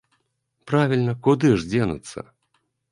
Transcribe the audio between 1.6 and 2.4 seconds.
ж дзенуцца?